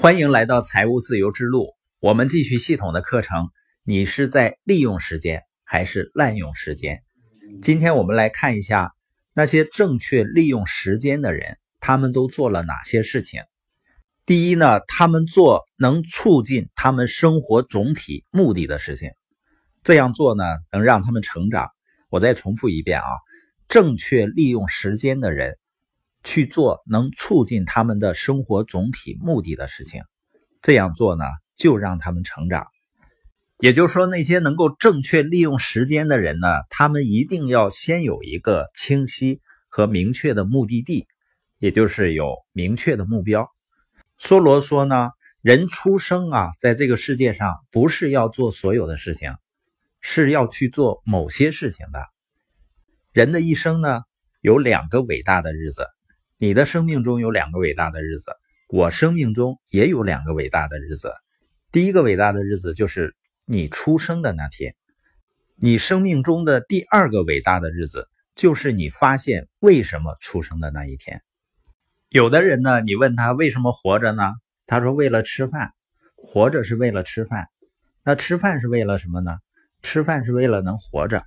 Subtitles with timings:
[0.00, 1.74] 欢迎来到财务自由之路。
[1.98, 3.50] 我们继续系统的课程。
[3.82, 7.02] 你是在利用时间还是滥用时间？
[7.62, 8.92] 今天我们来看一下
[9.34, 13.42] 那些正确利用时间的人，他们都做了哪些事情。
[14.24, 19.10] 第一呢，他们做能促进他们生活总体目的的事情，
[19.82, 21.70] 这样做呢能让他们成长。
[22.08, 23.08] 我再重复一遍啊，
[23.66, 25.56] 正确利用时间的人。
[26.28, 30.02] 去做能促进他们的生活总体目的的事情，
[30.60, 31.24] 这样做呢，
[31.56, 32.66] 就让他们成长。
[33.60, 41.06] 也就是说，那些能够正确利用时间的人呢，他们一定要先有一个清晰和明确的目的地，
[41.58, 43.48] 也就是有明确的目标。
[44.20, 49.32] 梭罗说呢，人出生啊，在这个世界上不是要做所有的事情，
[50.02, 52.04] 是要去做某些事情的。
[53.14, 54.02] 人的一生呢，
[54.42, 55.86] 有两个伟大的日子。
[56.40, 58.30] 你的生命中有两个伟大的日子，
[58.68, 61.12] 我生命中也有两个伟大的日子。
[61.72, 64.76] 第一个伟大的日子就是你出生的那天，
[65.56, 71.22] 你生命中的第二个伟大的日子就是你发现为什么出生的那一天。
[72.08, 74.32] 有的人呢，你问他为什么活着呢？
[74.64, 75.72] 他说为了吃饭，
[76.14, 77.48] 活着是为了吃饭。
[78.04, 79.38] 那吃饭是为了什么呢？
[79.82, 81.24] 吃饭是为了能活着。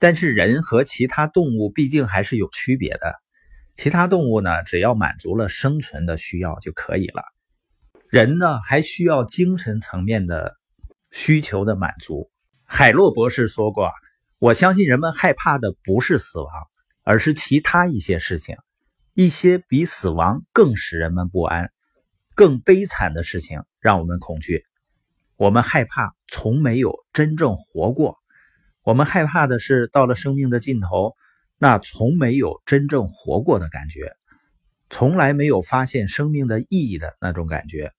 [0.00, 3.14] 但是人和其他动物毕竟还是有区别的。
[3.82, 7.22] 其他动物呢，只要满足了生存的需要就可以了。
[8.10, 10.54] 人呢，还需要精神层面的
[11.10, 12.30] 需求的满足。
[12.66, 13.90] 海洛博士说过
[14.38, 16.50] ：“我相信人们害怕的不是死亡，
[17.04, 18.58] 而是其他一些事情，
[19.14, 21.72] 一些比死亡更使人们不安、
[22.34, 24.62] 更悲惨的事情让我们恐惧。
[25.36, 28.18] 我们害怕从没有真正活过，
[28.82, 31.14] 我们害怕的是到了生命的尽头。”
[31.62, 34.16] 那从没有真正活过的感觉，
[34.88, 37.92] 从来没有发现生命的意义的那种感觉。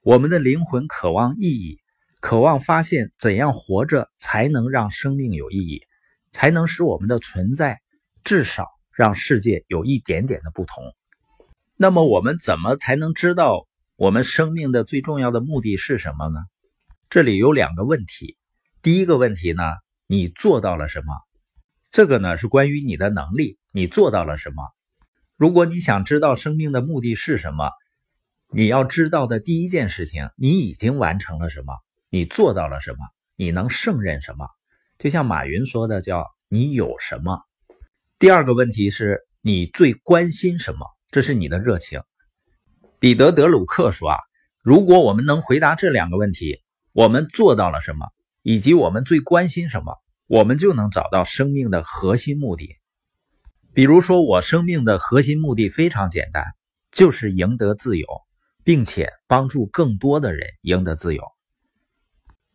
[0.00, 1.80] 我们的灵魂渴望意义，
[2.22, 5.82] 渴望发现怎样活着才能让生命有意义，
[6.30, 7.82] 才能使我们的存在
[8.24, 10.82] 至少让世界有一点点的不同。
[11.76, 16.40] 那么，我们怎么才能知道我们生命的最重要的目的是什么呢？
[17.10, 18.38] 这里有两个问题。
[18.80, 19.62] 第一个问题呢，
[20.06, 21.14] 你做到了什么？
[21.92, 24.64] 这个呢是关于你的能力，你做到了什么？
[25.36, 27.70] 如果你想知道生命的目的是什么，
[28.50, 31.74] 你要知道的第一件事情，你已经完成了什么？
[32.08, 32.98] 你做到了什么？
[33.36, 34.48] 你能胜任什么？
[34.98, 37.42] 就像马云说的，叫你有什么？
[38.18, 40.86] 第二个问题是你最关心什么？
[41.10, 42.00] 这是你的热情。
[42.98, 44.16] 彼得·德鲁克说啊，
[44.62, 46.62] 如果我们能回答这两个问题，
[46.94, 48.08] 我们做到了什么，
[48.40, 49.98] 以及我们最关心什么？
[50.26, 52.76] 我们就能找到生命的核心目的。
[53.74, 56.44] 比如说，我生命的核心目的非常简单，
[56.90, 58.06] 就是赢得自由，
[58.64, 61.24] 并且帮助更多的人赢得自由。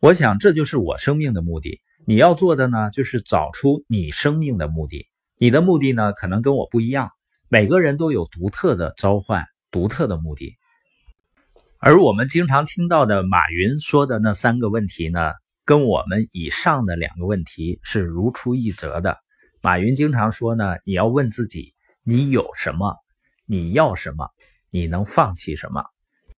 [0.00, 1.80] 我想，这就是我生命的目的。
[2.06, 5.08] 你要做的呢，就是找出你生命的目的。
[5.36, 7.10] 你的目的呢，可能跟我不一样。
[7.48, 10.56] 每个人都有独特的召唤，独特的目的。
[11.78, 15.32] 而我们经常听到的马云说的那三个问题呢？
[15.68, 19.18] 跟我们以上的两个问题是如出一辙的。
[19.60, 22.96] 马云经常说呢，你要问自己，你有什么？
[23.44, 24.30] 你要什么？
[24.70, 25.84] 你能放弃什么？